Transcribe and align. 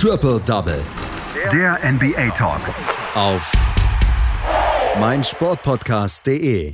Triple 0.00 0.40
Double. 0.46 0.80
Der 1.52 1.76
NBA 1.82 2.30
Talk. 2.30 2.60
Auf 3.16 3.50
meinsportpodcast.de. 5.00 6.72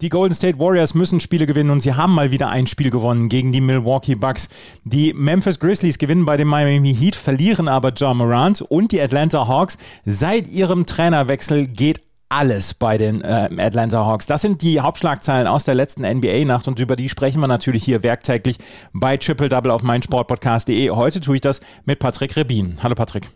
Die 0.00 0.08
Golden 0.08 0.34
State 0.34 0.58
Warriors 0.58 0.94
müssen 0.94 1.20
Spiele 1.20 1.44
gewinnen 1.44 1.68
und 1.68 1.82
sie 1.82 1.92
haben 1.92 2.14
mal 2.14 2.30
wieder 2.30 2.48
ein 2.48 2.66
Spiel 2.66 2.88
gewonnen 2.88 3.28
gegen 3.28 3.52
die 3.52 3.60
Milwaukee 3.60 4.14
Bucks. 4.14 4.48
Die 4.84 5.12
Memphis 5.12 5.60
Grizzlies 5.60 5.98
gewinnen 5.98 6.24
bei 6.24 6.38
dem 6.38 6.48
Miami 6.48 6.94
Heat, 6.94 7.14
verlieren 7.14 7.68
aber 7.68 7.90
John 7.90 8.16
Morant 8.16 8.62
und 8.62 8.90
die 8.92 9.02
Atlanta 9.02 9.46
Hawks. 9.46 9.76
Seit 10.06 10.48
ihrem 10.48 10.86
Trainerwechsel 10.86 11.66
geht 11.66 12.00
alles 12.34 12.74
bei 12.74 12.98
den 12.98 13.22
äh, 13.22 13.48
Atlanta 13.58 14.04
Hawks. 14.04 14.26
Das 14.26 14.42
sind 14.42 14.62
die 14.62 14.80
Hauptschlagzeilen 14.80 15.46
aus 15.46 15.64
der 15.64 15.74
letzten 15.74 16.02
NBA-Nacht 16.02 16.66
und 16.66 16.78
über 16.80 16.96
die 16.96 17.08
sprechen 17.08 17.40
wir 17.40 17.46
natürlich 17.46 17.84
hier 17.84 18.02
werktäglich 18.02 18.58
bei 18.92 19.16
Triple 19.16 19.48
Double 19.48 19.70
auf 19.70 19.82
meinsportpodcast.de. 19.82 20.90
Heute 20.90 21.20
tue 21.20 21.36
ich 21.36 21.40
das 21.40 21.60
mit 21.84 22.00
Patrick 22.00 22.34
Rebin. 22.36 22.78
Hallo 22.82 22.94
Patrick. 22.96 23.28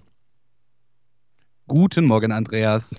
Guten 1.68 2.06
Morgen, 2.06 2.32
Andreas. 2.32 2.94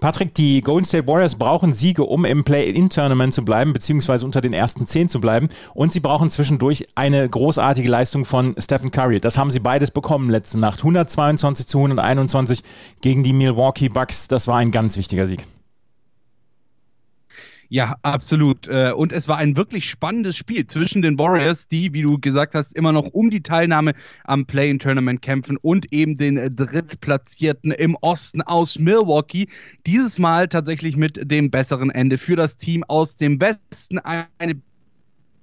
Patrick, 0.00 0.34
die 0.34 0.62
Golden 0.62 0.86
State 0.86 1.06
Warriors 1.06 1.34
brauchen 1.34 1.74
Siege, 1.74 2.04
um 2.04 2.24
im 2.24 2.42
Play-In-Tournament 2.42 3.34
zu 3.34 3.44
bleiben, 3.44 3.74
beziehungsweise 3.74 4.24
unter 4.24 4.40
den 4.40 4.54
ersten 4.54 4.86
zehn 4.86 5.10
zu 5.10 5.20
bleiben. 5.20 5.48
Und 5.74 5.92
sie 5.92 6.00
brauchen 6.00 6.30
zwischendurch 6.30 6.86
eine 6.94 7.28
großartige 7.28 7.88
Leistung 7.88 8.24
von 8.24 8.54
Stephen 8.58 8.90
Curry. 8.90 9.20
Das 9.20 9.36
haben 9.36 9.50
sie 9.50 9.60
beides 9.60 9.90
bekommen 9.90 10.30
letzte 10.30 10.58
Nacht. 10.58 10.78
122 10.80 11.66
zu 11.66 11.78
121 11.78 12.62
gegen 13.02 13.22
die 13.22 13.34
Milwaukee 13.34 13.90
Bucks. 13.90 14.26
Das 14.26 14.48
war 14.48 14.56
ein 14.56 14.70
ganz 14.70 14.96
wichtiger 14.96 15.26
Sieg. 15.26 15.44
Ja, 17.74 17.96
absolut. 18.02 18.68
Äh, 18.68 18.92
und 18.92 19.10
es 19.10 19.26
war 19.26 19.38
ein 19.38 19.56
wirklich 19.56 19.90
spannendes 19.90 20.36
Spiel 20.36 20.64
zwischen 20.64 21.02
den 21.02 21.18
Warriors, 21.18 21.66
die, 21.66 21.92
wie 21.92 22.02
du 22.02 22.20
gesagt 22.20 22.54
hast, 22.54 22.72
immer 22.76 22.92
noch 22.92 23.08
um 23.08 23.30
die 23.30 23.42
Teilnahme 23.42 23.94
am 24.22 24.46
Play-in-Tournament 24.46 25.22
kämpfen 25.22 25.56
und 25.56 25.92
eben 25.92 26.16
den 26.16 26.36
Drittplatzierten 26.54 27.72
im 27.72 27.96
Osten 28.00 28.42
aus 28.42 28.78
Milwaukee. 28.78 29.48
Dieses 29.86 30.20
Mal 30.20 30.48
tatsächlich 30.48 30.96
mit 30.96 31.28
dem 31.28 31.50
besseren 31.50 31.90
Ende 31.90 32.16
für 32.16 32.36
das 32.36 32.58
Team 32.58 32.84
aus 32.84 33.16
dem 33.16 33.40
Westen. 33.40 33.98
Eine 33.98 34.62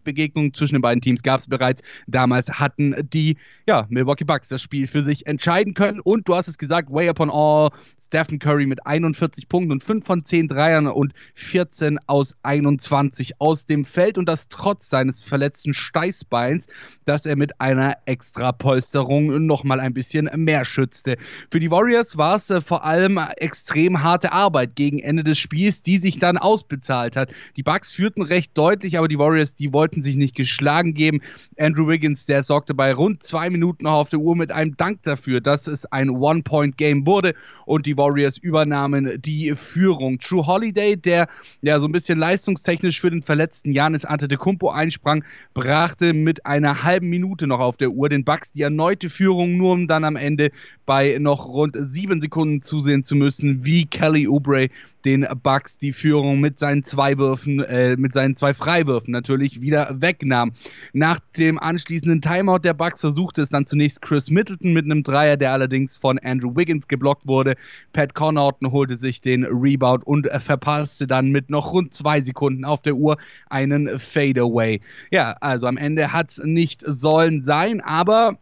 Begegnung 0.04 0.54
zwischen 0.54 0.76
den 0.76 0.82
beiden 0.82 1.02
Teams 1.02 1.24
gab 1.24 1.40
es 1.40 1.48
bereits. 1.48 1.82
Damals 2.08 2.50
hatten 2.52 2.96
die 3.12 3.38
ja, 3.68 3.86
Milwaukee 3.90 4.24
Bucks 4.24 4.50
das 4.50 4.62
Spiel 4.62 4.88
für 4.88 5.02
sich 5.02 5.28
entscheiden 5.28 5.74
können. 5.74 6.00
Und 6.00 6.28
du 6.28 6.36
hast 6.36 6.48
es 6.48 6.58
gesagt, 6.58 6.92
way 6.92 7.10
upon 7.10 7.30
all, 7.30 7.70
Stephen 8.00 8.40
Curry 8.40 8.66
mit 8.66 8.86
41 8.86 9.48
Punkten 9.48 9.72
und 9.72 9.84
5 9.84 10.06
von 10.06 10.26
10 10.26 10.48
Dreiern 10.48 10.88
und 10.88 11.14
14 11.36 12.00
aus 12.08 12.36
21 12.44 13.40
aus 13.40 13.66
dem 13.66 13.86
Feld. 13.86 14.18
Und 14.18 14.26
das 14.26 14.48
trotz 14.50 14.90
seines 14.90 15.24
verletzten 15.24 15.74
Steißbeins, 15.74 16.68
das 17.06 17.26
er 17.26 17.36
mit 17.36 17.62
einer 17.62 17.98
Extrapolsterung 18.06 19.46
nochmal 19.46 19.80
ein 19.80 19.94
bisschen 19.94 20.30
mehr 20.36 20.66
schützte. 20.66 21.18
Für 21.50 21.60
die 21.60 21.72
Warriors 21.72 22.18
war 22.18 22.36
es 22.36 22.50
äh, 22.50 22.62
vor 22.62 22.84
allem 22.86 23.20
extrem 23.38 24.04
harte 24.04 24.32
Arbeit 24.32 24.76
gegen 24.76 25.00
Ende 25.00 25.24
des 25.24 25.38
Spiels, 25.38 25.82
die 25.82 25.98
sich 25.98 26.20
dann 26.20 26.38
ausbezahlt 26.38 27.16
hat. 27.16 27.30
Die 27.56 27.64
Bucks 27.64 27.92
führten 27.92 28.22
recht 28.22 28.58
deutlich, 28.58 28.98
aber 28.98 29.08
die 29.08 29.20
Warriors, 29.20 29.56
die 29.56 29.74
wollten 29.74 29.91
wollten 29.92 30.04
sich 30.04 30.16
nicht 30.16 30.36
geschlagen 30.36 30.94
geben. 30.94 31.20
Andrew 31.60 31.86
Wiggins, 31.86 32.26
der 32.26 32.44
sorgte 32.44 32.74
bei 32.74 32.94
rund 32.94 33.24
zwei 33.24 33.50
Minuten 33.50 33.84
noch 33.84 33.96
auf 33.96 34.10
der 34.10 34.20
Uhr 34.20 34.38
mit 34.38 34.50
einem 34.50 34.78
Dank 34.78 35.04
dafür, 35.04 35.42
dass 35.42 35.68
es 35.68 35.86
ein 35.86 36.10
One-Point-Game 36.10 37.06
wurde 37.06 37.36
und 37.66 37.86
die 37.86 37.98
Warriors 37.98 38.38
übernahmen 38.38 39.22
die 39.22 39.54
Führung. 39.54 40.18
True 40.20 40.48
Holiday, 40.48 40.96
der 40.96 41.28
ja 41.62 41.78
so 41.82 41.88
ein 41.88 41.92
bisschen 41.92 42.20
leistungstechnisch 42.20 43.02
für 43.02 43.12
den 43.12 43.22
verletzten 43.22 43.74
Janis 43.74 44.06
Antetokounmpo 44.06 44.70
einsprang, 44.70 45.26
brachte 45.54 46.14
mit 46.14 46.46
einer 46.46 46.84
halben 46.84 47.10
Minute 47.10 47.46
noch 47.46 47.60
auf 47.60 47.76
der 47.76 47.90
Uhr 47.90 48.08
den 48.08 48.24
Bucks 48.24 48.54
die 48.54 48.62
erneute 48.62 49.10
Führung, 49.10 49.58
nur 49.58 49.74
um 49.74 49.90
dann 49.90 50.06
am 50.06 50.16
Ende 50.16 50.52
bei 50.86 51.18
noch 51.20 51.48
rund 51.48 51.76
sieben 51.78 52.22
Sekunden 52.22 52.62
zusehen 52.62 53.04
zu 53.04 53.16
müssen, 53.16 53.66
wie 53.66 53.86
Kelly 53.88 54.26
Oubre 54.30 54.70
den 55.06 55.28
Bucks 55.44 55.78
die 55.78 55.94
Führung 55.94 56.40
mit 56.40 56.60
seinen 56.60 56.84
zwei 56.84 57.18
Würfen, 57.18 57.60
äh, 57.60 57.96
mit 57.98 58.14
seinen 58.14 58.36
zwei 58.36 58.54
Freiwürfen 58.54 59.12
natürlich 59.12 59.62
wieder 59.62 59.96
wegnahm. 60.00 60.54
Nach 60.94 61.20
dem 61.38 61.60
anschließenden 61.60 62.22
Timeout 62.22 62.60
der 62.60 62.74
Bucks 62.74 63.02
versuchte 63.02 63.42
es 63.42 63.50
dann 63.50 63.66
zunächst 63.66 64.02
Chris 64.02 64.30
Middleton 64.30 64.74
mit 64.74 64.86
einem 64.86 65.04
Dreier, 65.04 65.38
der 65.38 65.52
allerdings 65.52 65.98
von 65.98 66.20
Andrew 66.20 66.56
Wiggins 66.56 66.88
geblockt 66.88 67.28
wurde. 67.28 67.56
Pat 67.94 68.14
Connaughton 68.14 68.72
holte 68.72 68.96
sich 68.96 69.22
den 69.22 69.46
Rebound 69.46 70.06
und 70.06 70.28
verpasste 70.40 71.08
dann 71.08 71.30
mit 71.30 71.50
noch 71.50 71.74
rund 71.74 71.94
zwei 71.94 72.22
Sekunden 72.22 72.66
auf 72.66 72.82
der 72.82 72.96
Uhr 72.96 73.18
einen 73.50 74.00
Fadeaway. 74.00 74.82
Ja, 75.12 75.36
also 75.42 75.68
am 75.68 75.78
Ende 75.78 76.12
hat 76.12 76.32
es 76.32 76.42
nicht 76.44 76.84
sollen 76.86 77.44
sein, 77.44 77.82
aber 77.82 78.38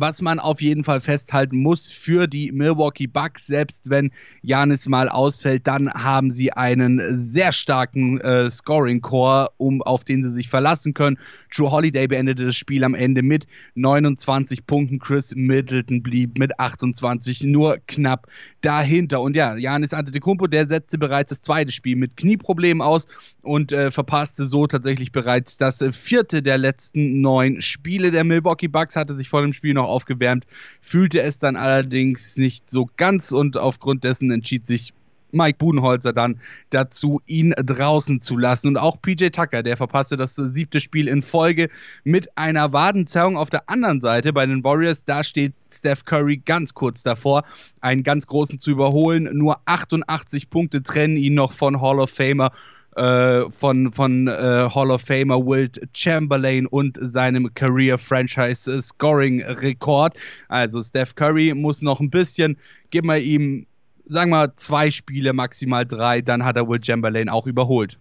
was 0.00 0.22
man 0.22 0.38
auf 0.38 0.60
jeden 0.60 0.84
Fall 0.84 1.00
festhalten 1.00 1.58
muss 1.58 1.90
für 1.90 2.26
die 2.26 2.52
Milwaukee 2.52 3.06
Bucks, 3.06 3.46
selbst 3.46 3.90
wenn 3.90 4.10
Janis 4.42 4.86
mal 4.86 5.08
ausfällt, 5.08 5.66
dann 5.66 5.92
haben 5.92 6.30
sie 6.30 6.52
einen 6.52 7.28
sehr 7.30 7.52
starken 7.52 8.20
äh, 8.20 8.50
Scoring-Core, 8.50 9.50
um, 9.56 9.82
auf 9.82 10.04
den 10.04 10.22
sie 10.22 10.32
sich 10.32 10.48
verlassen 10.48 10.94
können. 10.94 11.18
Drew 11.54 11.70
Holiday 11.70 12.06
beendete 12.06 12.46
das 12.46 12.56
Spiel 12.56 12.84
am 12.84 12.94
Ende 12.94 13.22
mit 13.22 13.46
29 13.74 14.66
Punkten. 14.66 14.98
Chris 14.98 15.34
Middleton 15.34 16.02
blieb 16.02 16.38
mit 16.38 16.58
28 16.58 17.44
nur 17.44 17.78
knapp 17.86 18.26
dahinter. 18.60 19.20
Und 19.20 19.36
ja, 19.36 19.56
Janis 19.56 19.92
Antetokounmpo, 19.92 20.46
der 20.46 20.68
setzte 20.68 20.98
bereits 20.98 21.30
das 21.30 21.42
zweite 21.42 21.72
Spiel 21.72 21.96
mit 21.96 22.16
Knieproblemen 22.16 22.82
aus 22.82 23.06
und 23.42 23.72
äh, 23.72 23.90
verpasste 23.90 24.48
so 24.48 24.66
tatsächlich 24.66 25.12
bereits 25.12 25.58
das 25.58 25.80
äh, 25.82 25.92
vierte 25.92 26.42
der 26.42 26.58
letzten 26.58 27.20
neun 27.20 27.62
Spiele 27.62 28.10
der 28.10 28.24
Milwaukee 28.24 28.68
Bucks, 28.68 28.96
hatte 28.96 29.14
sich 29.14 29.28
vor 29.28 29.42
dem 29.42 29.52
Spiel 29.52 29.74
noch 29.74 29.88
aufgewärmt, 29.88 30.46
fühlte 30.80 31.22
es 31.22 31.38
dann 31.38 31.56
allerdings 31.56 32.36
nicht 32.36 32.70
so 32.70 32.90
ganz 32.96 33.32
und 33.32 33.56
aufgrund 33.56 34.04
dessen 34.04 34.30
entschied 34.30 34.66
sich 34.66 34.92
Mike 35.32 35.58
Budenholzer 35.58 36.12
dann 36.12 36.40
dazu, 36.70 37.20
ihn 37.26 37.54
draußen 37.56 38.20
zu 38.20 38.36
lassen. 38.36 38.68
Und 38.68 38.76
auch 38.76 39.00
PJ 39.00 39.28
Tucker, 39.28 39.62
der 39.62 39.76
verpasste 39.76 40.16
das 40.16 40.34
siebte 40.36 40.80
Spiel 40.80 41.08
in 41.08 41.22
Folge 41.22 41.68
mit 42.04 42.36
einer 42.36 42.72
Wadenzerrung. 42.72 43.36
Auf 43.36 43.50
der 43.50 43.68
anderen 43.68 44.00
Seite 44.00 44.32
bei 44.32 44.46
den 44.46 44.64
Warriors, 44.64 45.04
da 45.04 45.24
steht 45.24 45.52
Steph 45.72 46.04
Curry 46.04 46.38
ganz 46.38 46.74
kurz 46.74 47.02
davor, 47.02 47.44
einen 47.80 48.02
ganz 48.02 48.26
großen 48.26 48.58
zu 48.58 48.70
überholen. 48.70 49.28
Nur 49.32 49.58
88 49.66 50.50
Punkte 50.50 50.82
trennen 50.82 51.16
ihn 51.16 51.34
noch 51.34 51.52
von 51.52 51.80
Hall 51.80 52.00
of 52.00 52.10
Famer 52.10 52.52
äh, 52.98 53.48
von, 53.50 53.92
von 53.92 54.26
äh, 54.26 54.68
Hall 54.74 54.90
of 54.90 55.02
Famer 55.02 55.38
Wilt 55.46 55.80
Chamberlain 55.92 56.66
und 56.66 56.98
seinem 57.00 57.52
Career 57.54 57.96
Franchise 57.96 58.80
Scoring 58.80 59.40
Rekord. 59.42 60.16
Also 60.48 60.82
Steph 60.82 61.14
Curry 61.14 61.54
muss 61.54 61.80
noch 61.80 62.00
ein 62.00 62.10
bisschen, 62.10 62.56
gib 62.90 63.04
mal 63.04 63.22
ihm, 63.22 63.66
sagen 64.08 64.30
wir 64.30 64.56
zwei 64.56 64.90
Spiele, 64.90 65.32
maximal 65.32 65.86
drei, 65.86 66.20
dann 66.20 66.44
hat 66.44 66.56
er 66.56 66.68
Wilt 66.68 66.86
Chamberlain 66.86 67.28
auch 67.28 67.46
überholt. 67.46 67.98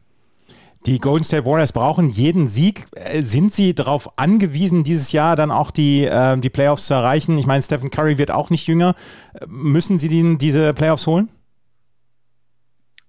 Die 0.85 1.00
Golden 1.00 1.23
State 1.23 1.45
Warriors 1.45 1.73
brauchen 1.73 2.09
jeden 2.09 2.47
Sieg. 2.47 2.85
Äh, 2.95 3.22
sind 3.22 3.51
sie 3.51 3.75
darauf 3.75 4.17
angewiesen, 4.17 4.84
dieses 4.84 5.12
Jahr 5.12 5.35
dann 5.35 5.51
auch 5.51 5.72
die, 5.72 6.06
äh, 6.06 6.38
die 6.40 6.50
Playoffs 6.50 6.88
zu 6.88 6.94
erreichen? 6.94 7.38
Ich 7.38 7.46
meine, 7.46 7.62
Stephen 7.62 7.90
Curry 7.90 8.17
wird 8.17 8.31
auch 8.31 8.50
nicht 8.50 8.67
jünger. 8.67 8.96
Müssen 9.47 9.97
sie 9.97 10.07
den, 10.07 10.38
diese 10.38 10.73
Playoffs 10.73 11.07
holen? 11.07 11.29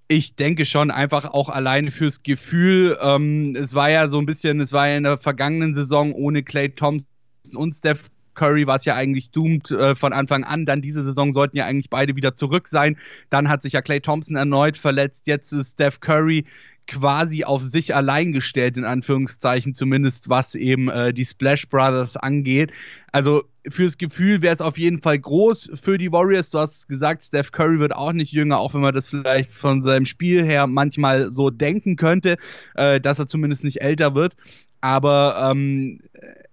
Ich 0.09 0.35
denke 0.35 0.65
schon, 0.65 0.91
einfach 0.91 1.27
auch 1.27 1.51
alleine 1.51 1.91
fürs 1.91 2.23
Gefühl. 2.23 2.99
Ähm, 3.01 3.55
es 3.55 3.75
war 3.75 3.91
ja 3.91 4.09
so 4.09 4.19
ein 4.19 4.27
bisschen, 4.27 4.61
es 4.61 4.73
war 4.73 4.89
ja 4.89 4.97
in 4.97 5.05
der 5.05 5.19
vergangenen 5.19 5.75
Saison 5.75 6.15
ohne 6.15 6.43
Clay 6.43 6.71
Thompson 6.71 7.07
und 7.55 7.75
Steph 7.75 8.09
Curry 8.39 8.67
war 8.67 8.77
es 8.77 8.85
ja 8.85 8.95
eigentlich 8.95 9.31
doomed 9.31 9.71
äh, 9.73 9.95
von 9.95 10.13
Anfang 10.13 10.45
an. 10.45 10.65
Dann 10.65 10.81
diese 10.81 11.05
Saison 11.05 11.35
sollten 11.35 11.57
ja 11.57 11.67
eigentlich 11.67 11.91
beide 11.91 12.15
wieder 12.15 12.37
zurück 12.37 12.69
sein. 12.69 12.97
Dann 13.31 13.49
hat 13.49 13.63
sich 13.63 13.73
ja 13.73 13.83
Clay 13.83 14.01
Thompson 14.01 14.37
erneut 14.37 14.77
verletzt. 14.77 15.27
Jetzt 15.27 15.53
ist 15.53 15.73
Steph 15.73 16.01
Curry 16.01 16.45
quasi 16.87 17.45
auf 17.45 17.63
sich 17.63 17.95
allein 17.95 18.33
gestellt, 18.33 18.77
in 18.77 18.85
Anführungszeichen, 18.85 19.75
zumindest 19.75 20.31
was 20.31 20.55
eben 20.55 20.89
äh, 20.89 21.13
die 21.13 21.25
Splash 21.25 21.69
Brothers 21.69 22.17
angeht. 22.17 22.73
Also 23.13 23.45
fürs 23.69 23.99
Gefühl 23.99 24.41
wäre 24.41 24.55
es 24.55 24.61
auf 24.61 24.79
jeden 24.79 25.03
Fall 25.03 25.19
groß 25.19 25.73
für 25.81 25.99
die 25.99 26.11
Warriors. 26.11 26.51
Du 26.51 26.59
hast 26.59 26.89
gesagt, 26.89 27.23
Steph 27.23 27.53
Curry 27.53 27.79
wird 27.79 27.95
auch 27.95 28.13
nicht 28.13 28.33
jünger, 28.33 28.61
auch 28.61 28.73
wenn 28.75 28.81
man 28.81 28.95
das 28.95 29.09
vielleicht 29.09 29.53
von 29.53 29.85
seinem 29.85 30.07
Spiel 30.07 30.45
her 30.45 30.67
manchmal 30.67 31.31
so 31.31 31.51
denken 31.51 31.97
könnte, 31.97 32.39
äh, 32.75 33.01
dass 33.01 33.19
er 33.19 33.27
zumindest 33.27 33.65
nicht 33.65 33.83
älter 33.83 34.15
wird. 34.15 34.35
Aber 34.81 35.51
ähm, 35.53 36.01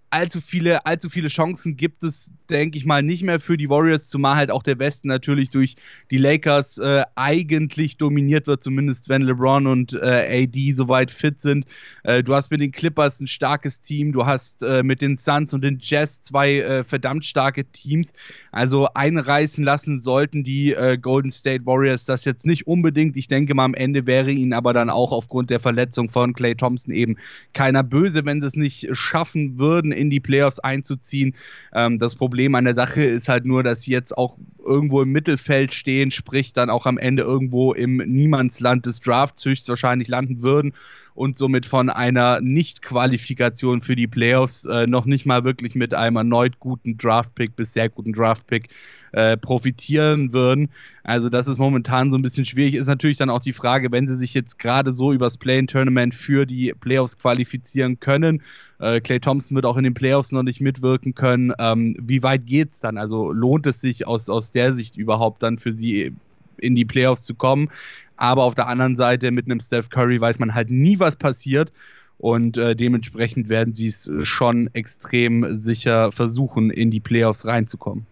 allzu 0.09 0.41
viele, 0.41 0.85
allzu 0.85 1.09
viele 1.09 1.27
Chancen 1.27 1.77
gibt 1.77 2.03
es, 2.03 2.33
denke 2.49 2.77
ich 2.77 2.85
mal, 2.85 3.01
nicht 3.01 3.23
mehr 3.23 3.39
für 3.39 3.57
die 3.57 3.69
Warriors, 3.69 4.07
zumal 4.07 4.35
halt 4.35 4.51
auch 4.51 4.63
der 4.63 4.79
Westen 4.79 5.07
natürlich 5.07 5.49
durch 5.49 5.75
die 6.11 6.17
Lakers 6.17 6.77
äh, 6.77 7.03
eigentlich 7.15 7.97
dominiert 7.97 8.47
wird, 8.47 8.63
zumindest 8.63 9.09
wenn 9.09 9.23
LeBron 9.23 9.67
und 9.67 9.93
äh, 9.93 10.43
AD 10.43 10.71
soweit 10.71 11.11
fit 11.11 11.41
sind. 11.41 11.65
Äh, 12.03 12.23
du 12.23 12.35
hast 12.35 12.51
mit 12.51 12.61
den 12.61 12.71
Clippers 12.71 13.19
ein 13.19 13.27
starkes 13.27 13.81
Team, 13.81 14.11
du 14.11 14.25
hast 14.25 14.61
äh, 14.63 14.83
mit 14.83 15.01
den 15.01 15.17
Suns 15.17 15.53
und 15.53 15.63
den 15.63 15.79
Jazz 15.81 16.21
zwei 16.21 16.59
äh, 16.59 16.83
verdammt 16.83 17.25
starke 17.25 17.65
Teams. 17.65 18.13
Also 18.51 18.87
einreißen 18.93 19.63
lassen 19.63 19.99
sollten 19.99 20.43
die 20.43 20.73
äh, 20.73 20.97
Golden 20.97 21.31
State 21.31 21.65
Warriors 21.65 22.05
das 22.05 22.25
jetzt 22.25 22.45
nicht 22.45 22.67
unbedingt. 22.67 23.17
Ich 23.17 23.27
denke 23.27 23.53
mal, 23.53 23.65
am 23.65 23.73
Ende 23.73 24.05
wäre 24.05 24.31
ihnen 24.31 24.53
aber 24.53 24.73
dann 24.73 24.89
auch 24.89 25.11
aufgrund 25.11 25.49
der 25.49 25.59
Verletzung 25.59 26.09
von 26.09 26.33
Clay 26.33 26.55
Thompson 26.55 26.93
eben 26.93 27.17
keiner 27.53 27.83
böse, 27.83 28.23
wenn 28.25 28.39
sie 28.39 28.47
es 28.47 28.55
nicht 28.55 28.87
schaffen 28.93 29.59
würden 29.59 29.91
in 29.95 30.09
die 30.09 30.19
Playoffs 30.19 30.59
einzuziehen. 30.59 31.35
Ähm, 31.73 31.97
das 31.99 32.15
Problem 32.15 32.55
an 32.55 32.65
der 32.65 32.75
Sache 32.75 33.03
ist 33.03 33.29
halt 33.29 33.45
nur, 33.45 33.63
dass 33.63 33.81
sie 33.81 33.91
jetzt 33.91 34.17
auch 34.17 34.37
irgendwo 34.63 35.01
im 35.01 35.11
Mittelfeld 35.11 35.73
stehen, 35.73 36.11
sprich 36.11 36.53
dann 36.53 36.69
auch 36.69 36.85
am 36.85 36.97
Ende 36.97 37.23
irgendwo 37.23 37.73
im 37.73 37.97
Niemandsland 37.97 38.85
des 38.85 38.99
Drafts 38.99 39.45
höchstwahrscheinlich 39.45 40.07
landen 40.07 40.41
würden 40.41 40.73
und 41.15 41.37
somit 41.37 41.65
von 41.65 41.89
einer 41.89 42.41
Nicht-Qualifikation 42.41 43.81
für 43.81 43.95
die 43.95 44.07
Playoffs 44.07 44.65
äh, 44.65 44.85
noch 44.85 45.05
nicht 45.05 45.25
mal 45.25 45.43
wirklich 45.43 45.73
mit 45.73 45.93
einem 45.93 46.17
erneut 46.17 46.59
guten 46.59 46.97
Draftpick 46.97 47.55
bis 47.55 47.73
sehr 47.73 47.89
guten 47.89 48.11
Draftpick 48.11 48.69
äh, 49.13 49.37
profitieren 49.37 50.33
würden. 50.33 50.69
Also 51.03 51.29
das 51.29 51.47
ist 51.47 51.57
momentan 51.57 52.11
so 52.11 52.17
ein 52.17 52.21
bisschen 52.21 52.45
schwierig. 52.45 52.73
Ist 52.73 52.87
natürlich 52.87 53.15
dann 53.15 53.29
auch 53.29 53.39
die 53.39 53.53
Frage, 53.53 53.91
wenn 53.93 54.09
sie 54.09 54.17
sich 54.17 54.33
jetzt 54.33 54.59
gerade 54.59 54.91
so 54.91 55.13
übers 55.13 55.37
Play-in-Tournament 55.37 56.13
für 56.13 56.45
die 56.45 56.73
Playoffs 56.77 57.17
qualifizieren 57.17 58.01
können. 58.01 58.41
Äh, 58.79 58.99
Clay 59.01 59.19
Thompson 59.19 59.55
wird 59.55 59.65
auch 59.65 59.77
in 59.77 59.83
den 59.83 59.93
Playoffs 59.93 60.31
noch 60.31 60.43
nicht 60.43 60.61
mitwirken 60.61 61.15
können. 61.15 61.53
Ähm, 61.59 61.95
wie 61.99 62.23
weit 62.23 62.45
geht 62.45 62.73
es 62.73 62.79
dann? 62.79 62.97
Also 62.97 63.31
lohnt 63.31 63.65
es 63.67 63.81
sich 63.81 64.07
aus, 64.07 64.29
aus 64.29 64.51
der 64.51 64.73
Sicht 64.73 64.97
überhaupt 64.97 65.43
dann 65.43 65.59
für 65.59 65.71
sie 65.71 66.13
in 66.57 66.75
die 66.75 66.85
Playoffs 66.85 67.23
zu 67.23 67.35
kommen? 67.35 67.69
Aber 68.17 68.43
auf 68.43 68.55
der 68.55 68.67
anderen 68.67 68.95
Seite 68.95 69.31
mit 69.31 69.45
einem 69.45 69.59
Steph 69.59 69.89
Curry 69.89 70.19
weiß 70.19 70.39
man 70.39 70.53
halt 70.53 70.69
nie, 70.69 70.99
was 70.99 71.15
passiert. 71.15 71.71
Und 72.17 72.57
äh, 72.57 72.75
dementsprechend 72.75 73.49
werden 73.49 73.73
sie 73.73 73.87
es 73.87 74.09
schon 74.23 74.69
extrem 74.73 75.57
sicher 75.57 76.11
versuchen, 76.11 76.69
in 76.69 76.89
die 76.89 77.01
Playoffs 77.01 77.45
reinzukommen. 77.45 78.05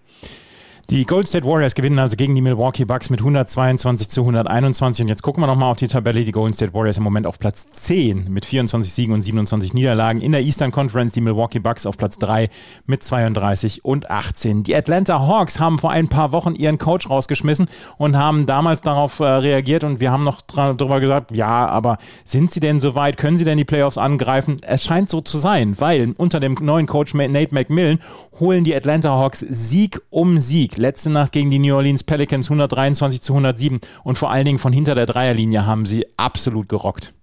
Die 0.89 1.06
Gold 1.06 1.30
State 1.30 1.47
Warriors 1.47 1.75
gewinnen 1.75 1.97
also 1.97 2.18
gegen 2.18 2.35
die 2.35 2.41
Milwaukee 2.41 2.83
Bucks 2.83 3.09
mit 3.09 3.21
122 3.21 4.09
zu 4.09 4.21
121. 4.21 5.03
Und 5.03 5.07
jetzt 5.07 5.24
gucken 5.24 5.41
wir 5.41 5.47
nochmal 5.47 5.71
auf 5.71 5.77
die 5.77 5.88
Tabelle. 5.88 6.25
Die 6.25 6.31
Golden 6.33 6.53
State 6.53 6.74
Warriors 6.74 6.97
im 6.97 7.03
Moment 7.03 7.25
auf 7.25 7.39
Platz 7.39 7.71
10 7.71 8.30
mit 8.30 8.45
24 8.45 8.94
Siegen 8.94 9.13
und 9.13 9.21
27 9.21 9.74
Niederlagen. 9.74 10.19
In 10.19 10.33
der 10.33 10.41
Eastern 10.41 10.71
Conference 10.71 11.13
die 11.13 11.21
Milwaukee 11.21 11.59
Bucks 11.59 11.85
auf 11.85 11.97
Platz 11.97 12.19
3 12.19 12.50
mit 12.85 13.01
32 13.01 13.85
und 13.85 14.12
18. 14.12 14.63
Die 14.63 14.75
Atlanta 14.75 15.19
Hawks 15.25 15.57
haben 15.57 15.80
vor 15.80 15.91
ein 15.91 16.09
paar 16.09 16.33
Wochen 16.33 16.53
ihren 16.53 16.77
Coach 16.77 17.09
rausgeschmissen 17.09 17.68
und 17.97 18.18
haben 18.18 18.45
damals 18.45 18.81
darauf 18.81 19.21
äh, 19.21 19.24
reagiert. 19.24 19.85
Und 19.85 20.01
wir 20.01 20.12
haben 20.12 20.25
noch 20.25 20.41
darüber 20.41 21.00
gesagt, 21.00 21.31
ja, 21.31 21.65
aber 21.65 21.97
sind 22.25 22.51
sie 22.51 22.59
denn 22.59 22.81
so 22.81 22.94
weit? 22.94 23.15
Können 23.15 23.38
sie 23.38 23.45
denn 23.45 23.57
die 23.57 23.65
Playoffs 23.65 23.97
angreifen? 23.97 24.59
Es 24.62 24.83
scheint 24.83 25.09
so 25.09 25.21
zu 25.21 25.38
sein, 25.38 25.80
weil 25.80 26.13
unter 26.18 26.41
dem 26.41 26.56
neuen 26.59 26.88
Coach 26.88 27.13
Nate 27.13 27.56
McMillan 27.56 28.00
holen 28.39 28.63
die 28.63 28.75
Atlanta 28.75 29.09
Hawks 29.09 29.39
Sieg 29.39 30.01
um 30.09 30.38
Sieg. 30.38 30.77
Letzte 30.77 31.09
Nacht 31.09 31.31
gegen 31.31 31.51
die 31.51 31.59
New 31.59 31.75
Orleans 31.75 32.03
Pelicans 32.03 32.47
123 32.47 33.21
zu 33.21 33.33
107 33.33 33.80
und 34.03 34.18
vor 34.18 34.31
allen 34.31 34.45
Dingen 34.45 34.59
von 34.59 34.74
hinter 34.74 34.95
der 34.95 35.06
Dreierlinie 35.06 35.65
haben 35.65 35.85
sie 35.85 36.06
absolut 36.18 36.69
gerockt. 36.69 37.13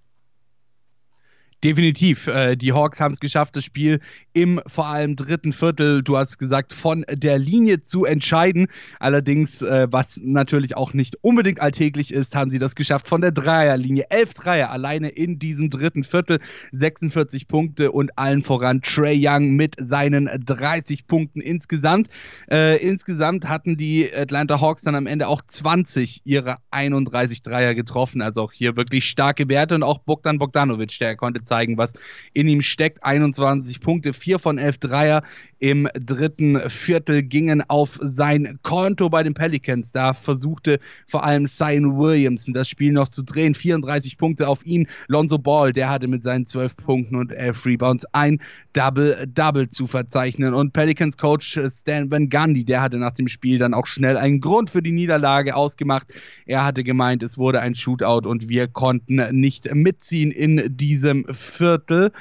Definitiv. 1.63 2.25
Äh, 2.25 2.55
die 2.55 2.73
Hawks 2.73 2.99
haben 2.99 3.13
es 3.13 3.19
geschafft, 3.19 3.55
das 3.55 3.63
Spiel 3.63 3.99
im 4.33 4.59
vor 4.65 4.87
allem 4.87 5.15
dritten 5.15 5.53
Viertel, 5.53 6.01
du 6.01 6.17
hast 6.17 6.39
gesagt, 6.39 6.73
von 6.73 7.05
der 7.07 7.37
Linie 7.37 7.83
zu 7.83 8.03
entscheiden. 8.03 8.67
Allerdings, 8.99 9.61
äh, 9.61 9.87
was 9.91 10.19
natürlich 10.23 10.75
auch 10.75 10.93
nicht 10.93 11.17
unbedingt 11.21 11.61
alltäglich 11.61 12.11
ist, 12.13 12.35
haben 12.35 12.49
sie 12.49 12.57
das 12.57 12.73
geschafft 12.73 13.07
von 13.07 13.21
der 13.21 13.31
Dreierlinie. 13.31 14.05
Elf 14.09 14.33
Dreier 14.33 14.71
alleine 14.71 15.09
in 15.09 15.37
diesem 15.37 15.69
dritten 15.69 16.03
Viertel, 16.03 16.39
46 16.71 17.47
Punkte 17.47 17.91
und 17.91 18.17
allen 18.17 18.41
voran 18.41 18.81
Trey 18.81 19.19
Young 19.21 19.51
mit 19.51 19.75
seinen 19.79 20.29
30 20.43 21.05
Punkten 21.05 21.41
insgesamt. 21.41 22.09
Äh, 22.49 22.77
insgesamt 22.77 23.47
hatten 23.47 23.77
die 23.77 24.11
Atlanta 24.11 24.59
Hawks 24.61 24.81
dann 24.81 24.95
am 24.95 25.05
Ende 25.05 25.27
auch 25.27 25.43
20 25.45 26.21
ihrer 26.23 26.55
31 26.71 27.43
Dreier 27.43 27.75
getroffen. 27.75 28.23
Also 28.23 28.41
auch 28.41 28.51
hier 28.51 28.75
wirklich 28.75 29.05
starke 29.05 29.47
Werte 29.47 29.75
und 29.75 29.83
auch 29.83 29.99
Bogdan 29.99 30.39
Bogdanovic, 30.39 30.97
der 30.97 31.15
konnte 31.15 31.43
zeigen, 31.51 31.77
was 31.77 31.93
in 32.33 32.47
ihm 32.47 32.61
steckt. 32.61 33.03
21 33.03 33.81
Punkte, 33.81 34.13
4 34.13 34.39
von 34.39 34.57
11 34.57 34.77
Dreier 34.77 35.23
im 35.61 35.87
dritten 35.93 36.59
Viertel 36.69 37.21
gingen 37.21 37.63
auf 37.69 37.99
sein 38.01 38.57
Konto 38.63 39.11
bei 39.11 39.21
den 39.21 39.35
Pelicans. 39.35 39.91
Da 39.91 40.13
versuchte 40.13 40.79
vor 41.05 41.23
allem 41.23 41.45
Zion 41.45 41.99
Williamson 41.99 42.55
das 42.55 42.67
Spiel 42.67 42.91
noch 42.91 43.09
zu 43.09 43.21
drehen. 43.21 43.53
34 43.53 44.17
Punkte 44.17 44.47
auf 44.47 44.65
ihn. 44.65 44.87
Lonzo 45.07 45.37
Ball, 45.37 45.71
der 45.71 45.87
hatte 45.87 46.07
mit 46.07 46.23
seinen 46.23 46.47
12 46.47 46.77
Punkten 46.77 47.15
und 47.15 47.31
11 47.31 47.63
Rebounds 47.67 48.05
ein 48.11 48.41
Double-Double 48.73 49.69
zu 49.69 49.85
verzeichnen. 49.85 50.55
Und 50.55 50.73
Pelicans 50.73 51.15
Coach 51.15 51.59
Stan 51.67 52.09
Van 52.09 52.31
Gundy, 52.31 52.65
der 52.65 52.81
hatte 52.81 52.97
nach 52.97 53.13
dem 53.13 53.27
Spiel 53.27 53.59
dann 53.59 53.75
auch 53.75 53.85
schnell 53.85 54.17
einen 54.17 54.41
Grund 54.41 54.71
für 54.71 54.81
die 54.81 54.91
Niederlage 54.91 55.55
ausgemacht. 55.55 56.07
Er 56.47 56.65
hatte 56.65 56.83
gemeint, 56.83 57.21
es 57.21 57.37
wurde 57.37 57.61
ein 57.61 57.75
Shootout 57.75 58.27
und 58.27 58.49
wir 58.49 58.67
konnten 58.67 59.21
nicht 59.39 59.71
mitziehen 59.75 60.31
in 60.31 60.75
diesem 60.75 61.25
Viertel. 61.31 62.11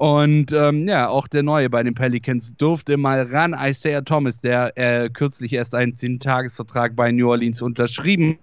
Und 0.00 0.50
ähm, 0.52 0.88
ja, 0.88 1.10
auch 1.10 1.28
der 1.28 1.42
Neue 1.42 1.68
bei 1.68 1.82
den 1.82 1.92
Pelicans 1.92 2.56
durfte 2.56 2.96
mal 2.96 3.20
ran. 3.20 3.54
Isaiah 3.54 4.00
Thomas, 4.00 4.40
der 4.40 4.72
äh, 4.78 5.10
kürzlich 5.10 5.52
erst 5.52 5.74
einen 5.74 5.92
10-Tages-Vertrag 5.92 6.96
bei 6.96 7.12
New 7.12 7.28
Orleans 7.28 7.60
unterschrieben 7.60 8.38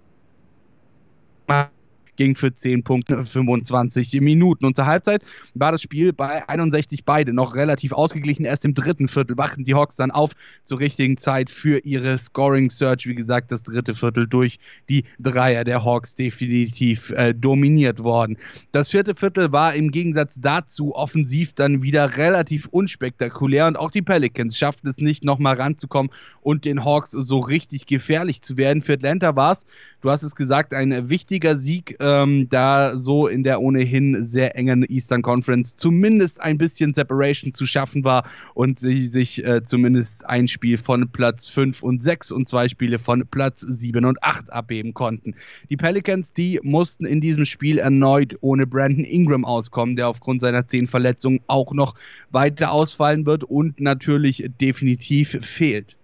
hat 1.48 1.70
ging 2.18 2.36
für 2.36 2.54
10 2.54 2.82
Punkte 2.82 3.24
25 3.24 4.20
Minuten. 4.20 4.66
Und 4.66 4.76
zur 4.76 4.84
Halbzeit 4.84 5.22
war 5.54 5.72
das 5.72 5.80
Spiel 5.80 6.12
bei 6.12 6.46
61 6.46 7.04
beide 7.04 7.32
noch 7.32 7.54
relativ 7.54 7.92
ausgeglichen. 7.92 8.44
Erst 8.44 8.66
im 8.66 8.74
dritten 8.74 9.08
Viertel 9.08 9.38
wachten 9.38 9.64
die 9.64 9.74
Hawks 9.74 9.96
dann 9.96 10.10
auf 10.10 10.32
zur 10.64 10.80
richtigen 10.80 11.16
Zeit 11.16 11.48
für 11.48 11.78
ihre 11.78 12.18
Scoring 12.18 12.68
Search. 12.68 13.06
Wie 13.06 13.14
gesagt, 13.14 13.52
das 13.52 13.62
dritte 13.62 13.94
Viertel 13.94 14.26
durch 14.26 14.58
die 14.88 15.04
Dreier 15.18 15.64
der 15.64 15.84
Hawks 15.84 16.16
definitiv 16.16 17.10
äh, 17.10 17.32
dominiert 17.32 18.02
worden. 18.02 18.36
Das 18.72 18.90
vierte 18.90 19.14
Viertel 19.14 19.52
war 19.52 19.74
im 19.74 19.92
Gegensatz 19.92 20.38
dazu 20.40 20.94
offensiv 20.96 21.52
dann 21.54 21.82
wieder 21.82 22.16
relativ 22.16 22.66
unspektakulär 22.66 23.68
und 23.68 23.76
auch 23.76 23.92
die 23.92 24.02
Pelicans 24.02 24.58
schafften 24.58 24.88
es 24.88 24.98
nicht, 24.98 25.22
nochmal 25.24 25.54
ranzukommen 25.54 26.10
und 26.40 26.64
den 26.64 26.84
Hawks 26.84 27.12
so 27.12 27.38
richtig 27.38 27.86
gefährlich 27.86 28.42
zu 28.42 28.56
werden. 28.56 28.82
Für 28.82 28.94
Atlanta 28.94 29.36
war 29.36 29.52
es 29.52 29.66
Du 30.00 30.12
hast 30.12 30.22
es 30.22 30.36
gesagt, 30.36 30.74
ein 30.74 31.08
wichtiger 31.08 31.58
Sieg, 31.58 31.96
ähm, 31.98 32.48
da 32.48 32.96
so 32.96 33.26
in 33.26 33.42
der 33.42 33.60
ohnehin 33.60 34.28
sehr 34.28 34.54
engen 34.54 34.84
Eastern 34.88 35.22
Conference 35.22 35.74
zumindest 35.74 36.40
ein 36.40 36.56
bisschen 36.56 36.94
Separation 36.94 37.52
zu 37.52 37.66
schaffen 37.66 38.04
war 38.04 38.24
und 38.54 38.78
sie 38.78 39.06
sich 39.06 39.44
äh, 39.44 39.64
zumindest 39.64 40.24
ein 40.24 40.46
Spiel 40.46 40.78
von 40.78 41.08
Platz 41.08 41.48
5 41.48 41.82
und 41.82 42.00
6 42.00 42.30
und 42.30 42.48
zwei 42.48 42.68
Spiele 42.68 43.00
von 43.00 43.26
Platz 43.26 43.66
7 43.68 44.04
und 44.04 44.22
8 44.22 44.52
abheben 44.52 44.94
konnten. 44.94 45.34
Die 45.68 45.76
Pelicans, 45.76 46.32
die 46.32 46.60
mussten 46.62 47.04
in 47.04 47.20
diesem 47.20 47.44
Spiel 47.44 47.78
erneut 47.78 48.36
ohne 48.40 48.68
Brandon 48.68 49.04
Ingram 49.04 49.44
auskommen, 49.44 49.96
der 49.96 50.06
aufgrund 50.06 50.42
seiner 50.42 50.68
10 50.68 50.86
Verletzungen 50.86 51.40
auch 51.48 51.72
noch 51.72 51.96
weiter 52.30 52.70
ausfallen 52.70 53.26
wird 53.26 53.42
und 53.42 53.80
natürlich 53.80 54.48
definitiv 54.60 55.38
fehlt. 55.40 55.97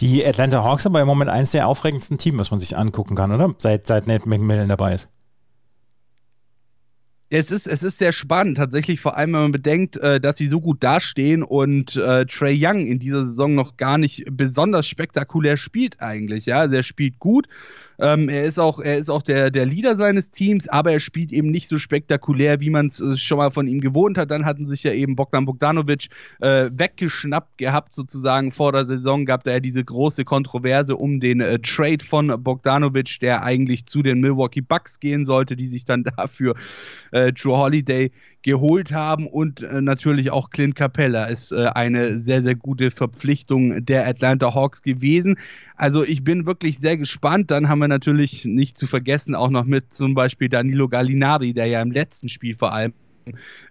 Die 0.00 0.24
Atlanta 0.26 0.64
Hawks 0.64 0.86
aber 0.86 1.00
im 1.00 1.06
Moment 1.06 1.30
eines 1.30 1.52
der 1.52 1.68
aufregendsten 1.68 2.18
Teams, 2.18 2.38
was 2.38 2.50
man 2.50 2.60
sich 2.60 2.76
angucken 2.76 3.14
kann, 3.14 3.32
oder? 3.32 3.54
Seit, 3.58 3.86
seit 3.86 4.06
Nate 4.06 4.28
McMillan 4.28 4.68
dabei 4.68 4.94
ist. 4.94 5.08
Es 7.30 7.50
ist, 7.50 7.66
es 7.66 7.82
ist 7.82 7.98
sehr 7.98 8.12
spannend, 8.12 8.58
tatsächlich, 8.58 9.00
vor 9.00 9.16
allem 9.16 9.32
wenn 9.32 9.42
man 9.42 9.52
bedenkt, 9.52 9.96
äh, 9.96 10.20
dass 10.20 10.36
sie 10.36 10.46
so 10.46 10.60
gut 10.60 10.84
dastehen 10.84 11.42
und 11.42 11.96
äh, 11.96 12.26
Trey 12.26 12.56
Young 12.60 12.86
in 12.86 12.98
dieser 12.98 13.24
Saison 13.24 13.54
noch 13.54 13.76
gar 13.76 13.98
nicht 13.98 14.24
besonders 14.30 14.86
spektakulär 14.86 15.56
spielt 15.56 16.00
eigentlich. 16.00 16.46
Ja, 16.46 16.60
also 16.60 16.76
er 16.76 16.82
spielt 16.82 17.18
gut, 17.18 17.48
ähm, 17.98 18.28
er 18.28 18.44
ist 18.44 18.58
auch, 18.58 18.80
er 18.80 18.98
ist 18.98 19.10
auch 19.10 19.22
der, 19.22 19.50
der 19.50 19.66
Leader 19.66 19.96
seines 19.96 20.30
Teams, 20.30 20.68
aber 20.68 20.92
er 20.92 21.00
spielt 21.00 21.32
eben 21.32 21.50
nicht 21.50 21.68
so 21.68 21.78
spektakulär, 21.78 22.60
wie 22.60 22.70
man 22.70 22.88
es 22.88 23.00
äh, 23.00 23.16
schon 23.16 23.38
mal 23.38 23.50
von 23.50 23.68
ihm 23.68 23.80
gewohnt 23.80 24.18
hat. 24.18 24.30
Dann 24.30 24.44
hatten 24.44 24.66
sich 24.66 24.82
ja 24.82 24.92
eben 24.92 25.16
Bogdan 25.16 25.44
Bogdanovic 25.44 26.08
äh, 26.40 26.70
weggeschnappt 26.72 27.58
gehabt, 27.58 27.94
sozusagen 27.94 28.52
vor 28.52 28.72
der 28.72 28.86
Saison 28.86 29.24
gab 29.24 29.44
da 29.44 29.52
ja 29.52 29.60
diese 29.60 29.84
große 29.84 30.24
Kontroverse 30.24 30.96
um 30.96 31.20
den 31.20 31.40
äh, 31.40 31.58
Trade 31.60 32.04
von 32.04 32.42
Bogdanovic, 32.42 33.20
der 33.20 33.42
eigentlich 33.42 33.86
zu 33.86 34.02
den 34.02 34.20
Milwaukee 34.20 34.60
Bucks 34.60 35.00
gehen 35.00 35.24
sollte, 35.24 35.56
die 35.56 35.66
sich 35.66 35.84
dann 35.84 36.04
dafür 36.16 36.54
äh, 37.12 37.32
Drew 37.32 37.56
Holiday 37.56 38.10
geholt 38.44 38.92
haben 38.92 39.26
und 39.26 39.62
äh, 39.62 39.80
natürlich 39.80 40.30
auch 40.30 40.50
Clint 40.50 40.76
Capella 40.76 41.24
ist 41.24 41.50
äh, 41.50 41.66
eine 41.74 42.20
sehr, 42.20 42.42
sehr 42.42 42.54
gute 42.54 42.90
Verpflichtung 42.90 43.84
der 43.86 44.06
Atlanta 44.06 44.54
Hawks 44.54 44.82
gewesen. 44.82 45.38
Also 45.76 46.04
ich 46.04 46.22
bin 46.22 46.44
wirklich 46.44 46.78
sehr 46.78 46.98
gespannt. 46.98 47.50
Dann 47.50 47.68
haben 47.68 47.78
wir 47.78 47.88
natürlich 47.88 48.44
nicht 48.44 48.76
zu 48.76 48.86
vergessen 48.86 49.34
auch 49.34 49.48
noch 49.48 49.64
mit 49.64 49.94
zum 49.94 50.14
Beispiel 50.14 50.50
Danilo 50.50 50.88
Gallinari, 50.88 51.54
der 51.54 51.66
ja 51.66 51.80
im 51.80 51.90
letzten 51.90 52.28
Spiel 52.28 52.54
vor 52.54 52.72
allem 52.72 52.92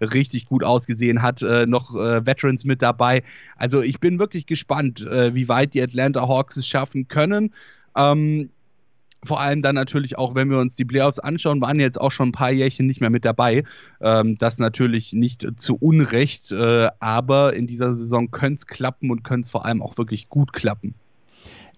richtig 0.02 0.48
gut 0.48 0.64
ausgesehen 0.64 1.22
hat, 1.22 1.44
äh, 1.44 1.68
noch 1.68 1.96
äh, 1.96 2.26
Veterans 2.26 2.66
mit 2.66 2.82
dabei. 2.82 3.22
Also 3.56 3.84
ich 3.84 4.00
bin 4.00 4.18
wirklich 4.18 4.48
gespannt, 4.48 5.02
äh, 5.02 5.36
wie 5.36 5.48
weit 5.48 5.76
die 5.76 5.84
Atlanta 5.84 6.28
Hawks 6.28 6.58
es 6.58 6.68
schaffen 6.68 7.08
können. 7.08 7.54
Ähm, 7.96 8.50
vor 9.26 9.40
allem 9.40 9.62
dann 9.62 9.76
natürlich 9.76 10.18
auch, 10.18 10.36
wenn 10.36 10.50
wir 10.50 10.60
uns 10.60 10.76
die 10.76 10.86
Playoffs 10.86 11.20
anschauen, 11.20 11.62
waren 11.62 11.80
jetzt 11.80 12.00
auch 12.00 12.12
schon 12.12 12.30
ein 12.30 12.34
paar 12.34 12.52
Jährchen 12.52 12.88
nicht 12.88 13.02
mehr 13.02 13.10
mit 13.10 13.26
dabei. 13.26 13.64
Ähm, 14.02 14.38
das 14.38 14.60
natürlich 14.60 15.14
nicht 15.14 15.48
zu 15.58 15.76
Unrecht, 15.76 16.52
äh, 16.52 16.90
aber 17.00 17.54
in 17.54 17.68
dieser 17.68 17.94
Saison 17.94 18.32
könnte 18.32 18.56
es 18.56 18.68
klappen 18.68 19.12
und 19.12 19.24
könnte 19.24 19.46
es 19.46 19.52
vor 19.52 19.66
allem 19.66 19.82
auch 19.82 19.98
wirklich 19.98 20.30
gut 20.30 20.54
klappen. 20.54 20.96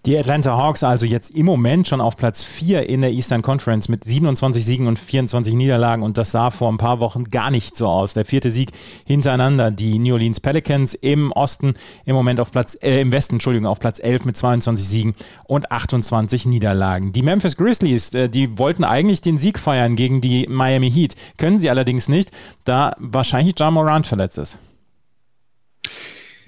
Die 0.05 0.15
Atlanta 0.15 0.55
Hawks 0.55 0.84
also 0.84 1.07
jetzt 1.07 1.34
im 1.34 1.48
Moment 1.48 1.88
schon 1.88 2.00
auf 2.00 2.15
Platz 2.15 2.43
4 2.43 2.88
in 2.88 3.01
der 3.01 3.12
Eastern 3.12 3.41
Conference 3.41 3.89
mit 3.89 4.03
27 4.03 4.63
Siegen 4.63 4.88
und 4.88 5.00
24 5.00 5.55
Niederlagen 5.55 6.03
und 6.03 6.19
das 6.19 6.31
sah 6.31 6.51
vor 6.51 6.72
ein 6.72 6.77
paar 6.77 7.00
Wochen 7.00 7.24
gar 7.24 7.50
nicht 7.50 7.75
so 7.75 7.88
aus. 7.88 8.13
Der 8.13 8.24
vierte 8.24 8.51
Sieg 8.51 8.69
hintereinander. 9.07 9.72
Die 9.72 9.98
New 9.98 10.13
Orleans 10.13 10.39
Pelicans 10.39 10.93
im 10.93 11.31
Osten 11.31 11.74
im 12.05 12.13
Moment 12.13 12.39
auf 12.39 12.51
Platz, 12.51 12.77
äh, 12.84 13.01
im 13.01 13.12
Westen, 13.12 13.38
Entschuldigung, 13.38 13.67
auf 13.67 13.79
Platz 13.79 13.98
11 13.98 14.25
mit 14.25 14.38
22 14.38 14.88
Siegen 14.88 15.15
und 15.45 15.72
28 15.72 16.45
Niederlagen. 16.45 17.12
Die 17.12 17.24
Memphis 17.24 17.57
Grizzlies, 17.57 18.13
äh, 18.13 18.29
die 18.29 18.60
wollten 18.60 18.84
eigentlich 18.84 19.22
den 19.22 19.39
Sieg 19.39 19.57
feiern 19.57 19.95
gegen 19.95 20.22
die 20.22 20.45
Miami 20.48 20.91
Heat. 20.91 21.15
Können 21.38 21.57
sie 21.57 21.72
allerdings 21.72 22.10
nicht, 22.10 22.29
da 22.63 22.95
wahrscheinlich 23.00 23.55
John 23.57 23.74
Morant 23.74 24.05
verletzt 24.05 24.38
ist. 24.38 24.60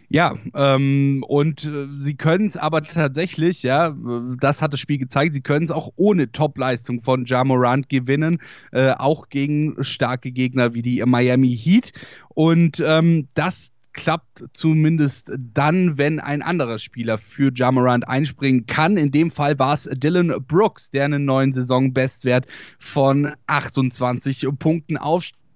Ja, 0.09 0.35
ähm, 0.53 1.23
und 1.27 1.65
äh, 1.65 1.87
sie 1.97 2.15
können 2.15 2.47
es 2.47 2.55
aber 2.55 2.81
tatsächlich, 2.81 3.63
ja, 3.63 3.93
das 4.39 4.61
hat 4.61 4.71
das 4.71 4.79
Spiel 4.79 4.99
gezeigt, 4.99 5.33
sie 5.33 5.41
können 5.41 5.65
es 5.65 5.71
auch 5.71 5.91
ohne 5.97 6.31
Topleistung 6.31 7.01
von 7.01 7.25
Jamorant 7.25 7.89
gewinnen, 7.89 8.41
äh, 8.71 8.91
auch 8.91 9.27
gegen 9.27 9.75
starke 9.83 10.31
Gegner 10.31 10.73
wie 10.73 10.81
die 10.81 11.03
Miami 11.05 11.57
Heat. 11.57 11.91
Und 12.29 12.81
ähm, 12.85 13.27
das 13.33 13.73
klappt 13.91 14.45
zumindest 14.53 15.33
dann, 15.35 15.97
wenn 15.97 16.21
ein 16.21 16.41
anderer 16.41 16.79
Spieler 16.79 17.17
für 17.17 17.51
Jamorant 17.53 18.07
einspringen 18.07 18.65
kann. 18.65 18.95
In 18.95 19.11
dem 19.11 19.29
Fall 19.29 19.59
war 19.59 19.73
es 19.73 19.89
Dylan 19.91 20.33
Brooks, 20.47 20.89
der 20.91 21.05
einen 21.05 21.25
neuen 21.25 21.51
Saisonbestwert 21.51 22.47
von 22.79 23.33
28 23.47 24.47
Punkten 24.57 24.95
aufstellt 24.95 25.46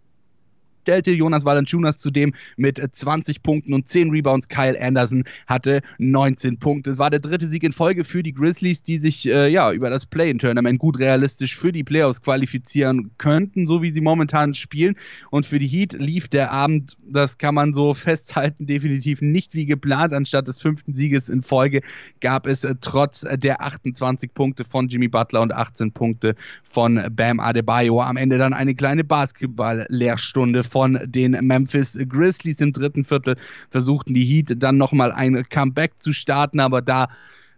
stellte 0.82 1.12
Jonas 1.12 1.46
Valanciunas 1.46 1.98
zudem 1.98 2.34
mit 2.58 2.82
20 2.92 3.44
Punkten 3.44 3.74
und 3.74 3.88
10 3.88 4.10
Rebounds. 4.10 4.50
Kyle 4.50 4.80
Anderson 4.82 5.24
hatte 5.48 5.82
19 6.00 6.60
Punkte. 6.60 6.92
Es 6.92 6.98
war 6.98 7.10
der 7.10 7.20
dritte 7.20 7.48
Sieg 7.48 7.64
in 7.64 7.72
Folge 7.72 8.04
für 8.04 8.24
die 8.24 8.34
Grizzlies, 8.34 8.84
die 8.84 8.98
sich 8.98 9.28
äh, 9.28 9.48
ja 9.48 9.72
über 9.72 9.90
das 9.90 10.06
Play-in-Tournament 10.06 10.80
gut 10.80 11.00
realistisch 11.00 11.56
für 11.56 11.72
die 11.72 11.84
Playoffs 11.84 12.22
qualifizieren 12.22 13.12
könnten, 13.18 13.68
so 13.68 13.82
wie 13.82 13.92
sie 13.92 14.02
momentan 14.02 14.54
spielen. 14.54 14.96
Und 15.30 15.46
für 15.46 15.60
die 15.60 15.68
Heat 15.68 15.94
lief 15.94 16.28
der 16.28 16.52
Abend, 16.52 16.98
das 17.08 17.38
kann 17.38 17.56
man 17.56 17.74
so 17.74 17.94
festhalten, 18.12 18.66
definitiv 18.66 19.22
nicht 19.22 19.54
wie 19.54 19.66
geplant. 19.66 20.14
Anstatt 20.14 20.48
des 20.48 20.62
fünften 20.62 20.96
Sieges 20.96 21.30
in 21.30 21.42
Folge 21.42 21.82
gab 22.20 22.48
es 22.48 22.64
äh, 22.64 22.76
trotz 22.82 23.26
der 23.32 23.62
28 23.62 24.34
Punkte 24.34 24.64
von 24.64 24.88
Jimmy 24.88 25.08
Butler 25.08 25.42
und 25.42 25.54
18 25.54 25.92
Punkte 25.92 26.36
von 26.64 27.02
Bam 27.12 27.40
Adebayo 27.40 28.02
am 28.02 28.18
Ende 28.18 28.38
dann 28.38 28.54
eine 28.54 28.74
kleine 28.76 29.04
Basketball-Lehrstunde 29.04 30.64
von 30.72 31.00
den 31.04 31.32
Memphis 31.32 32.00
Grizzlies 32.10 32.62
im 32.62 32.72
dritten 32.72 33.04
Viertel 33.04 33.36
versuchten 33.70 34.14
die 34.14 34.24
Heat 34.24 34.56
dann 34.64 34.78
nochmal 34.78 35.12
ein 35.12 35.46
Comeback 35.50 35.94
zu 36.00 36.14
starten, 36.14 36.60
aber 36.60 36.82
da 36.82 37.10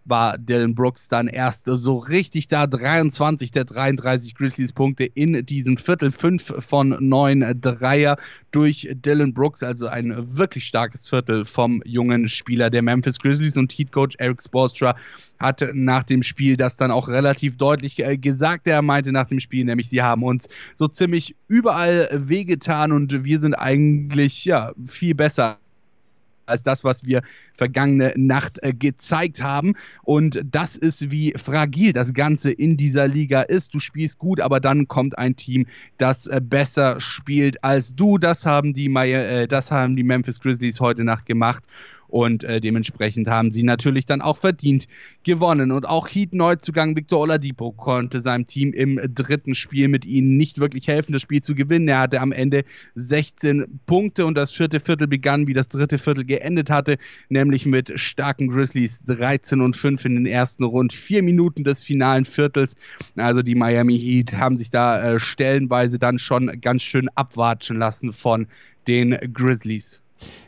war 0.05 0.37
Dylan 0.37 0.75
Brooks 0.75 1.07
dann 1.07 1.27
erst 1.27 1.65
so 1.65 1.97
richtig 1.97 2.47
da. 2.47 2.67
23 2.67 3.51
der 3.51 3.65
33 3.65 4.35
Grizzlies-Punkte 4.35 5.05
in 5.05 5.45
diesem 5.45 5.77
Viertel. 5.77 6.11
5 6.11 6.55
von 6.59 6.97
9 6.99 7.59
Dreier 7.61 8.17
durch 8.51 8.89
Dylan 8.93 9.33
Brooks. 9.33 9.63
Also 9.63 9.87
ein 9.87 10.37
wirklich 10.37 10.65
starkes 10.65 11.07
Viertel 11.07 11.45
vom 11.45 11.81
jungen 11.85 12.27
Spieler 12.27 12.69
der 12.69 12.81
Memphis 12.81 13.19
Grizzlies. 13.19 13.57
Und 13.57 13.71
Heat-Coach 13.71 14.15
Eric 14.19 14.43
Spoelstra 14.43 14.95
hat 15.39 15.65
nach 15.73 16.03
dem 16.03 16.23
Spiel 16.23 16.57
das 16.57 16.77
dann 16.77 16.91
auch 16.91 17.09
relativ 17.09 17.57
deutlich 17.57 17.99
äh, 17.99 18.17
gesagt. 18.17 18.67
Er 18.67 18.81
meinte 18.81 19.11
nach 19.11 19.27
dem 19.27 19.39
Spiel 19.39 19.65
nämlich, 19.65 19.89
sie 19.89 20.01
haben 20.01 20.23
uns 20.23 20.47
so 20.75 20.87
ziemlich 20.87 21.35
überall 21.47 22.09
wehgetan 22.13 22.91
und 22.91 23.23
wir 23.23 23.39
sind 23.39 23.53
eigentlich 23.53 24.45
ja 24.45 24.73
viel 24.85 25.15
besser 25.15 25.57
als 26.45 26.63
das, 26.63 26.83
was 26.83 27.05
wir 27.05 27.21
vergangene 27.55 28.13
Nacht 28.15 28.59
äh, 28.61 28.73
gezeigt 28.73 29.41
haben. 29.41 29.73
Und 30.03 30.41
das 30.43 30.75
ist, 30.75 31.11
wie 31.11 31.33
fragil 31.37 31.93
das 31.93 32.13
Ganze 32.13 32.51
in 32.51 32.77
dieser 32.77 33.07
Liga 33.07 33.41
ist. 33.41 33.73
Du 33.73 33.79
spielst 33.79 34.19
gut, 34.19 34.39
aber 34.39 34.59
dann 34.59 34.87
kommt 34.87 35.17
ein 35.17 35.35
Team, 35.35 35.67
das 35.97 36.27
äh, 36.27 36.41
besser 36.43 36.99
spielt 36.99 37.63
als 37.63 37.95
du. 37.95 38.17
Das 38.17 38.45
haben 38.45 38.73
die, 38.73 38.87
äh, 38.87 39.47
das 39.47 39.71
haben 39.71 39.95
die 39.95 40.03
Memphis 40.03 40.39
Grizzlies 40.39 40.79
heute 40.79 41.03
Nacht 41.03 41.25
gemacht 41.25 41.63
und 42.13 42.43
äh, 42.43 42.61
dementsprechend 42.61 43.27
haben 43.27 43.51
sie 43.51 43.63
natürlich 43.63 44.05
dann 44.05 44.21
auch 44.21 44.37
verdient 44.37 44.87
gewonnen. 45.23 45.71
Und 45.71 45.89
auch 45.89 46.07
Heat-Neuzugang 46.07 46.95
Victor 46.95 47.21
Oladipo 47.21 47.71
konnte 47.71 48.19
seinem 48.19 48.45
Team 48.45 48.71
im 48.71 48.99
dritten 49.15 49.55
Spiel 49.55 49.87
mit 49.87 50.05
ihnen 50.05 50.37
nicht 50.37 50.59
wirklich 50.59 50.87
helfen, 50.87 51.13
das 51.13 51.23
Spiel 51.23 51.41
zu 51.41 51.55
gewinnen. 51.55 51.87
Er 51.87 52.01
hatte 52.01 52.21
am 52.21 52.31
Ende 52.31 52.65
16 52.93 53.79
Punkte 53.87 54.27
und 54.27 54.35
das 54.35 54.51
vierte 54.51 54.79
Viertel 54.79 55.07
begann, 55.07 55.47
wie 55.47 55.53
das 55.55 55.69
dritte 55.69 55.97
Viertel 55.97 56.23
geendet 56.23 56.69
hatte, 56.69 56.99
nämlich 57.29 57.65
mit 57.65 57.99
starken 57.99 58.47
Grizzlies 58.47 59.01
13 59.07 59.59
und 59.59 59.75
5 59.75 60.05
in 60.05 60.13
den 60.13 60.25
ersten 60.27 60.65
rund 60.65 60.93
vier 60.93 61.23
Minuten 61.23 61.63
des 61.63 61.81
finalen 61.81 62.25
Viertels. 62.25 62.75
Also 63.15 63.41
die 63.41 63.55
Miami 63.55 63.97
Heat 63.97 64.33
haben 64.33 64.55
sich 64.55 64.69
da 64.69 65.01
äh, 65.01 65.19
stellenweise 65.19 65.97
dann 65.97 66.19
schon 66.19 66.61
ganz 66.61 66.83
schön 66.83 67.09
abwatschen 67.15 67.79
lassen 67.79 68.13
von 68.13 68.45
den 68.85 69.17
Grizzlies. 69.33 70.02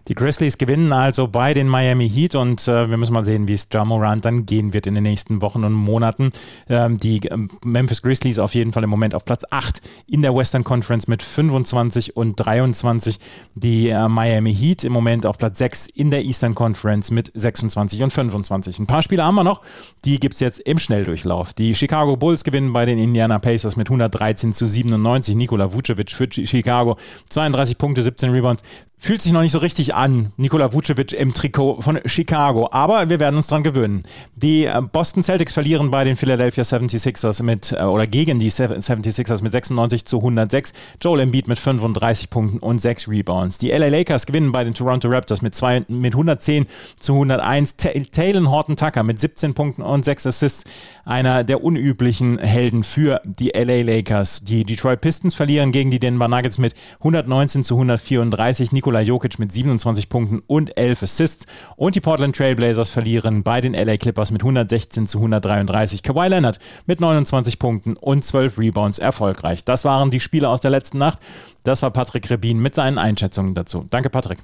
Die 0.07 0.13
Grizzlies 0.13 0.59
gewinnen 0.59 0.93
also 0.93 1.27
bei 1.27 1.53
den 1.55 1.67
Miami 1.67 2.07
Heat 2.07 2.35
und 2.35 2.67
äh, 2.67 2.89
wir 2.89 2.97
müssen 2.97 3.13
mal 3.13 3.25
sehen, 3.25 3.47
wie 3.47 3.53
es 3.53 3.67
Jamorant 3.71 4.23
dann 4.23 4.45
gehen 4.45 4.71
wird 4.71 4.85
in 4.85 4.93
den 4.93 5.03
nächsten 5.03 5.41
Wochen 5.41 5.63
und 5.63 5.73
Monaten. 5.73 6.31
Ähm, 6.69 6.97
die 6.99 7.25
ähm, 7.25 7.49
Memphis 7.63 8.03
Grizzlies 8.03 8.37
auf 8.37 8.53
jeden 8.53 8.71
Fall 8.71 8.83
im 8.83 8.89
Moment 8.89 9.15
auf 9.15 9.25
Platz 9.25 9.43
8 9.49 9.81
in 10.05 10.21
der 10.21 10.35
Western 10.35 10.63
Conference 10.63 11.07
mit 11.07 11.23
25 11.23 12.15
und 12.15 12.35
23. 12.35 13.19
Die 13.55 13.89
äh, 13.89 14.07
Miami 14.07 14.53
Heat 14.53 14.83
im 14.83 14.93
Moment 14.93 15.25
auf 15.25 15.39
Platz 15.39 15.57
6 15.57 15.87
in 15.87 16.11
der 16.11 16.23
Eastern 16.23 16.53
Conference 16.53 17.09
mit 17.09 17.31
26 17.33 18.03
und 18.03 18.11
25. 18.11 18.79
Ein 18.79 18.87
paar 18.87 19.01
Spiele 19.01 19.23
haben 19.23 19.35
wir 19.35 19.43
noch, 19.43 19.61
die 20.05 20.19
gibt 20.19 20.35
es 20.35 20.39
jetzt 20.39 20.59
im 20.59 20.77
Schnelldurchlauf. 20.77 21.53
Die 21.53 21.73
Chicago 21.73 22.15
Bulls 22.15 22.43
gewinnen 22.43 22.73
bei 22.73 22.85
den 22.85 22.99
Indiana 22.99 23.39
Pacers 23.39 23.75
mit 23.75 23.87
113 23.87 24.53
zu 24.53 24.67
97. 24.67 25.35
Nikola 25.35 25.73
Vucevic 25.73 26.11
für 26.11 26.27
Chicago 26.31 26.97
32 27.29 27.77
Punkte, 27.79 28.03
17 28.03 28.29
Rebounds. 28.29 28.63
Fühlt 28.97 29.21
sich 29.21 29.33
noch 29.33 29.41
nicht 29.41 29.51
so 29.51 29.59
richtig 29.59 29.93
an, 29.93 30.31
Nikola 30.37 30.73
Vucevic 30.73 31.11
im 31.11 31.33
Trikot 31.33 31.81
von 31.81 31.99
Chicago. 32.05 32.69
Aber 32.71 33.09
wir 33.09 33.19
werden 33.19 33.35
uns 33.35 33.47
dran 33.47 33.61
gewöhnen. 33.61 34.03
Die 34.35 34.65
äh, 34.65 34.81
Boston 34.81 35.21
Celtics 35.21 35.53
verlieren 35.53 35.91
bei 35.91 36.03
den 36.05 36.15
Philadelphia 36.15 36.63
76ers 36.63 37.43
mit, 37.43 37.73
äh, 37.73 37.83
oder 37.83 38.07
gegen 38.07 38.39
die 38.39 38.49
76ers 38.49 39.43
mit 39.43 39.51
96 39.51 40.05
zu 40.05 40.17
106. 40.17 40.73
Joel 41.01 41.19
Embiid 41.19 41.47
mit 41.47 41.59
35 41.59 42.29
Punkten 42.29 42.59
und 42.59 42.79
6 42.79 43.09
Rebounds. 43.09 43.57
Die 43.57 43.69
LA 43.69 43.89
Lakers 43.89 44.25
gewinnen 44.25 44.51
bei 44.51 44.63
den 44.63 44.73
Toronto 44.73 45.09
Raptors 45.09 45.41
mit, 45.41 45.53
zwei, 45.53 45.83
mit 45.87 46.13
110 46.13 46.65
zu 46.97 47.13
101. 47.13 47.75
Talon 48.11 48.49
Horton 48.49 48.77
Tucker 48.77 49.03
mit 49.03 49.19
17 49.19 49.53
Punkten 49.53 49.81
und 49.83 50.05
6 50.05 50.25
Assists. 50.25 50.63
Einer 51.03 51.43
der 51.43 51.63
unüblichen 51.63 52.39
Helden 52.39 52.83
für 52.83 53.21
die 53.23 53.49
LA 53.49 53.81
Lakers. 53.81 54.45
Die 54.45 54.63
Detroit 54.63 55.01
Pistons 55.01 55.35
verlieren 55.35 55.71
gegen 55.71 55.91
die 55.91 55.99
Denver 55.99 56.29
Nuggets 56.29 56.57
mit 56.57 56.73
119 56.99 57.63
zu 57.63 57.75
134. 57.75 58.71
Nikola 58.85 59.01
Jokic 59.01 59.39
mit 59.39 59.51
27 59.51 60.09
Punkten 60.09 60.43
und 60.45 60.77
11 60.77 61.01
Assists. 61.01 61.47
Und 61.75 61.95
die 61.95 62.01
Portland 62.01 62.35
Trailblazers 62.35 62.91
verlieren 62.91 63.41
bei 63.41 63.59
den 63.59 63.73
LA 63.73 63.97
Clippers 63.97 64.29
mit 64.29 64.43
116 64.43 65.07
zu 65.07 65.17
133. 65.17 66.03
Kawhi 66.03 66.27
Leonard 66.27 66.59
mit 66.85 67.01
29 67.01 67.57
Punkten 67.57 67.97
und 67.97 68.23
12 68.23 68.59
Rebounds 68.59 68.99
erfolgreich. 68.99 69.65
Das 69.65 69.85
waren 69.85 70.11
die 70.11 70.19
Spiele 70.19 70.49
aus 70.49 70.61
der 70.61 70.69
letzten 70.69 70.99
Nacht. 70.99 71.17
Das 71.63 71.81
war 71.81 71.89
Patrick 71.89 72.29
Rebin 72.29 72.59
mit 72.59 72.75
seinen 72.75 72.99
Einschätzungen 72.99 73.55
dazu. 73.55 73.87
Danke, 73.89 74.11
Patrick. 74.11 74.37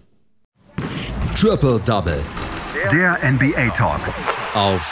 Triple 1.36 1.80
Double. 1.86 2.20
Der 2.92 3.20
NBA 3.24 3.70
Talk. 3.76 4.02
Auf 4.56 4.92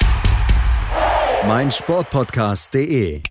meinsportpodcast.de. 1.47 3.23